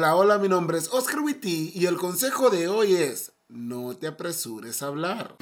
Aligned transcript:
Hola, 0.00 0.16
hola, 0.16 0.38
mi 0.38 0.48
nombre 0.48 0.78
es 0.78 0.88
Oscar 0.94 1.20
Witty 1.20 1.72
y 1.74 1.84
el 1.84 1.98
consejo 1.98 2.48
de 2.48 2.68
hoy 2.68 2.94
es, 2.94 3.32
no 3.48 3.94
te 3.94 4.06
apresures 4.06 4.82
a 4.82 4.86
hablar. 4.86 5.36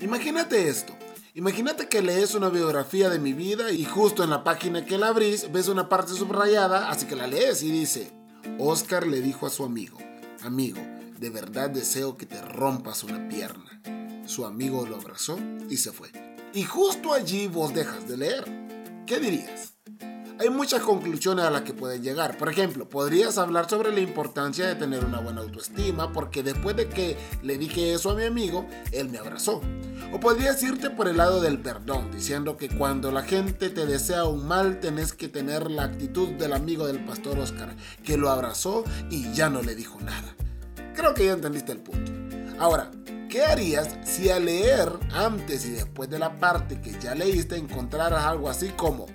Imagínate 0.00 0.68
esto. 0.68 0.92
Imagínate 1.34 1.88
que 1.88 2.02
lees 2.02 2.34
una 2.34 2.48
biografía 2.48 3.08
de 3.08 3.20
mi 3.20 3.32
vida 3.34 3.70
y 3.70 3.84
justo 3.84 4.24
en 4.24 4.30
la 4.30 4.42
página 4.42 4.84
que 4.84 4.98
la 4.98 5.10
abrís 5.10 5.52
ves 5.52 5.68
una 5.68 5.88
parte 5.88 6.14
subrayada, 6.14 6.90
así 6.90 7.06
que 7.06 7.14
la 7.14 7.28
lees 7.28 7.62
y 7.62 7.70
dice, 7.70 8.10
Oscar 8.58 9.06
le 9.06 9.20
dijo 9.20 9.46
a 9.46 9.50
su 9.50 9.64
amigo, 9.64 9.98
amigo, 10.42 10.80
de 11.20 11.30
verdad 11.30 11.70
deseo 11.70 12.16
que 12.16 12.26
te 12.26 12.42
rompas 12.42 13.04
una 13.04 13.28
pierna. 13.28 13.80
Su 14.26 14.44
amigo 14.44 14.84
lo 14.86 14.96
abrazó 14.96 15.38
y 15.70 15.76
se 15.76 15.92
fue. 15.92 16.10
Y 16.52 16.64
justo 16.64 17.14
allí 17.14 17.46
vos 17.46 17.72
dejas 17.72 18.08
de 18.08 18.16
leer. 18.16 18.61
¿Qué 19.06 19.18
dirías? 19.18 19.74
Hay 20.38 20.48
muchas 20.48 20.82
conclusiones 20.82 21.44
a 21.44 21.50
las 21.50 21.62
que 21.62 21.74
puedes 21.74 22.00
llegar. 22.00 22.38
Por 22.38 22.48
ejemplo, 22.48 22.88
podrías 22.88 23.36
hablar 23.36 23.68
sobre 23.68 23.92
la 23.92 24.00
importancia 24.00 24.66
de 24.66 24.76
tener 24.76 25.04
una 25.04 25.20
buena 25.20 25.40
autoestima 25.40 26.12
porque 26.12 26.42
después 26.42 26.76
de 26.76 26.88
que 26.88 27.16
le 27.42 27.58
dije 27.58 27.94
eso 27.94 28.10
a 28.10 28.14
mi 28.14 28.24
amigo, 28.24 28.66
él 28.92 29.08
me 29.08 29.18
abrazó. 29.18 29.60
O 30.12 30.20
podrías 30.20 30.62
irte 30.62 30.90
por 30.90 31.08
el 31.08 31.16
lado 31.16 31.40
del 31.40 31.60
perdón, 31.60 32.10
diciendo 32.12 32.56
que 32.56 32.68
cuando 32.68 33.10
la 33.10 33.22
gente 33.22 33.70
te 33.70 33.86
desea 33.86 34.24
un 34.24 34.46
mal, 34.46 34.78
tenés 34.80 35.12
que 35.12 35.28
tener 35.28 35.70
la 35.70 35.84
actitud 35.84 36.28
del 36.30 36.52
amigo 36.52 36.86
del 36.86 37.04
pastor 37.04 37.38
Oscar, 37.38 37.74
que 38.04 38.16
lo 38.16 38.30
abrazó 38.30 38.84
y 39.10 39.32
ya 39.32 39.50
no 39.50 39.62
le 39.62 39.74
dijo 39.74 40.00
nada. 40.00 40.34
Creo 40.94 41.14
que 41.14 41.26
ya 41.26 41.32
entendiste 41.32 41.72
el 41.72 41.78
punto. 41.78 42.12
Ahora, 42.58 42.90
¿qué 43.32 43.46
harías 43.46 43.88
si 44.04 44.28
al 44.28 44.44
leer 44.44 44.92
antes 45.10 45.64
y 45.64 45.70
después 45.70 46.10
de 46.10 46.18
la 46.18 46.38
parte 46.38 46.82
que 46.82 46.92
ya 47.00 47.14
leíste 47.14 47.56
encontraras 47.56 48.26
algo 48.26 48.50
así 48.50 48.68
como 48.76 49.06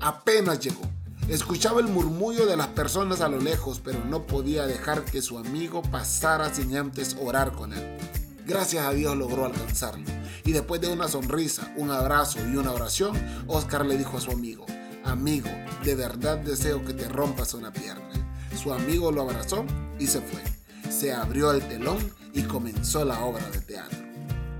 Apenas 0.00 0.58
llegó. 0.58 0.82
Escuchaba 1.28 1.80
el 1.80 1.86
murmullo 1.86 2.46
de 2.46 2.56
las 2.56 2.68
personas 2.68 3.20
a 3.20 3.28
lo 3.28 3.38
lejos, 3.38 3.80
pero 3.84 4.04
no 4.04 4.26
podía 4.26 4.66
dejar 4.66 5.04
que 5.04 5.22
su 5.22 5.38
amigo 5.38 5.82
pasara 5.82 6.52
sin 6.52 6.76
antes 6.76 7.16
orar 7.20 7.52
con 7.52 7.72
él. 7.72 7.98
Gracias 8.46 8.84
a 8.84 8.92
Dios 8.92 9.16
logró 9.16 9.44
alcanzarlo. 9.44 10.06
Y 10.44 10.52
después 10.52 10.80
de 10.80 10.88
una 10.88 11.08
sonrisa, 11.08 11.72
un 11.76 11.90
abrazo 11.90 12.38
y 12.48 12.56
una 12.56 12.72
oración, 12.72 13.16
Oscar 13.46 13.86
le 13.86 13.98
dijo 13.98 14.16
a 14.16 14.20
su 14.20 14.30
amigo, 14.30 14.66
amigo, 15.04 15.50
de 15.84 15.94
verdad 15.94 16.38
deseo 16.38 16.84
que 16.84 16.94
te 16.94 17.08
rompas 17.08 17.54
una 17.54 17.72
pierna. 17.72 18.08
Su 18.60 18.72
amigo 18.72 19.12
lo 19.12 19.22
abrazó 19.22 19.64
y 19.98 20.06
se 20.06 20.20
fue. 20.20 20.42
Se 20.90 21.12
abrió 21.12 21.52
el 21.52 21.66
telón 21.68 21.98
y 22.38 22.44
comenzó 22.44 23.04
la 23.04 23.24
obra 23.24 23.44
de 23.50 23.60
teatro. 23.60 23.98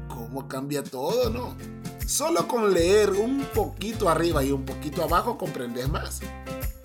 ¿Cómo 0.09 0.49
cambia 0.49 0.83
todo, 0.83 1.31
no? 1.31 1.57
Solo 2.05 2.49
con 2.49 2.75
leer 2.75 3.11
un 3.11 3.45
poquito 3.55 4.09
arriba 4.09 4.43
y 4.43 4.51
un 4.51 4.65
poquito 4.65 5.05
abajo 5.05 5.39
comprendes 5.39 5.89
más. 5.89 6.21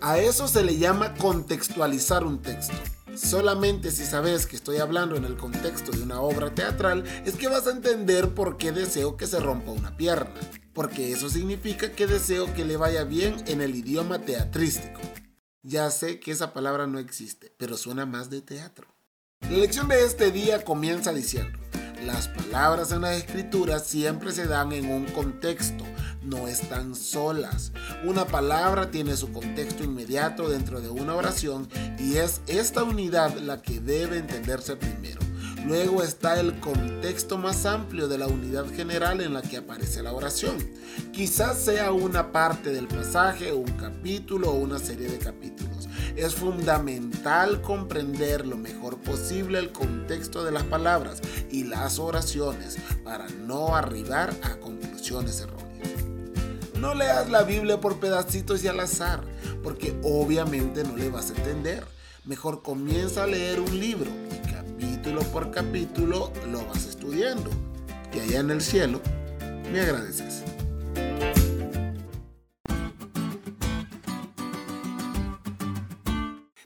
A 0.01 0.19
eso 0.19 0.47
se 0.47 0.63
le 0.63 0.77
llama 0.77 1.15
contextualizar 1.15 2.23
un 2.23 2.43
texto. 2.43 2.75
Solamente 3.15 3.89
si 3.89 4.05
sabes 4.05 4.45
que 4.45 4.55
estoy 4.55 4.77
hablando 4.77 5.15
en 5.15 5.25
el 5.25 5.35
contexto 5.35 5.91
de 5.91 6.03
una 6.03 6.21
obra 6.21 6.53
teatral, 6.53 7.03
es 7.25 7.35
que 7.35 7.47
vas 7.47 7.65
a 7.65 7.71
entender 7.71 8.35
por 8.35 8.57
qué 8.57 8.71
deseo 8.71 9.17
que 9.17 9.25
se 9.25 9.39
rompa 9.39 9.71
una 9.71 9.97
pierna. 9.97 10.39
Porque 10.73 11.11
eso 11.11 11.27
significa 11.27 11.91
que 11.91 12.05
deseo 12.05 12.53
que 12.53 12.65
le 12.65 12.77
vaya 12.77 13.03
bien 13.03 13.43
en 13.47 13.61
el 13.61 13.75
idioma 13.75 14.19
teatrístico. 14.19 15.01
Ya 15.63 15.89
sé 15.89 16.19
que 16.19 16.31
esa 16.31 16.53
palabra 16.53 16.85
no 16.85 16.99
existe, 16.99 17.51
pero 17.57 17.77
suena 17.77 18.05
más 18.05 18.29
de 18.29 18.41
teatro. 18.41 18.92
La 19.49 19.57
lección 19.59 19.87
de 19.87 20.03
este 20.03 20.31
día 20.31 20.63
comienza 20.63 21.13
diciendo, 21.13 21.59
las 22.05 22.27
palabras 22.27 22.91
en 22.91 23.01
las 23.01 23.17
escrituras 23.17 23.85
siempre 23.85 24.31
se 24.31 24.47
dan 24.47 24.71
en 24.71 24.89
un 24.89 25.05
contexto, 25.05 25.83
no 26.23 26.47
están 26.47 26.95
solas. 26.95 27.71
Una 28.03 28.25
palabra 28.25 28.89
tiene 28.89 29.15
su 29.15 29.31
contexto 29.31 29.83
inmediato 29.83 30.49
dentro 30.49 30.81
de 30.81 30.89
una 30.89 31.15
oración 31.15 31.67
y 31.99 32.15
es 32.15 32.41
esta 32.47 32.83
unidad 32.83 33.35
la 33.37 33.61
que 33.61 33.79
debe 33.79 34.17
entenderse 34.17 34.75
primero. 34.75 35.21
Luego 35.65 36.03
está 36.03 36.39
el 36.39 36.59
contexto 36.59 37.37
más 37.37 37.65
amplio 37.65 38.07
de 38.07 38.17
la 38.17 38.27
unidad 38.27 38.65
general 38.73 39.21
en 39.21 39.33
la 39.33 39.41
que 39.41 39.57
aparece 39.57 40.03
la 40.03 40.13
oración. 40.13 40.57
Quizás 41.13 41.59
sea 41.59 41.91
una 41.91 42.31
parte 42.31 42.71
del 42.71 42.87
pasaje, 42.87 43.53
un 43.53 43.71
capítulo 43.73 44.51
o 44.51 44.55
una 44.55 44.79
serie 44.79 45.09
de 45.09 45.19
capítulos. 45.19 45.82
Es 46.15 46.35
fundamental 46.35 47.61
comprender 47.61 48.45
lo 48.45 48.57
mejor 48.57 48.97
posible 48.97 49.59
el 49.59 49.71
contexto 49.71 50.43
de 50.43 50.51
las 50.51 50.63
palabras 50.63 51.21
y 51.51 51.63
las 51.63 51.99
oraciones 51.99 52.77
para 53.03 53.27
no 53.29 53.75
arribar 53.75 54.33
a 54.43 54.57
conclusiones 54.57 55.41
erróneas. 55.41 55.89
No 56.79 56.93
leas 56.93 57.29
la 57.29 57.43
Biblia 57.43 57.79
por 57.79 57.99
pedacitos 57.99 58.63
y 58.63 58.67
al 58.67 58.79
azar, 58.79 59.21
porque 59.63 59.97
obviamente 60.03 60.83
no 60.83 60.95
le 60.95 61.09
vas 61.09 61.31
a 61.31 61.35
entender. 61.35 61.85
Mejor 62.25 62.61
comienza 62.61 63.23
a 63.23 63.27
leer 63.27 63.59
un 63.59 63.79
libro 63.79 64.11
capítulo 65.03 65.21
por 65.31 65.51
capítulo 65.51 66.31
lo 66.49 66.65
vas 66.67 66.85
estudiando. 66.85 67.49
Y 68.13 68.19
allá 68.19 68.39
en 68.39 68.51
el 68.51 68.61
cielo 68.61 69.01
me 69.71 69.81
agradeces. 69.81 70.43